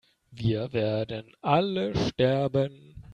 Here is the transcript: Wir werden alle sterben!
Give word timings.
Wir 0.31 0.73
werden 0.73 1.31
alle 1.43 1.95
sterben! 1.95 2.95